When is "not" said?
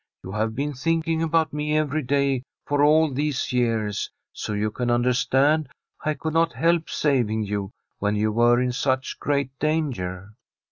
6.33-6.53